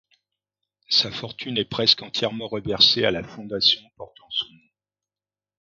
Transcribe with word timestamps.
Sa 0.89 1.11
fortune 1.11 1.59
est 1.59 1.65
presque 1.69 2.01
entièrement 2.01 2.47
reversée 2.47 3.05
à 3.05 3.11
la 3.11 3.21
fondation 3.23 3.81
portant 3.97 4.25
son 4.31 4.49
nom. 4.51 4.69